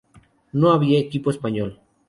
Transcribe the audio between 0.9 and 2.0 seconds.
equipo español.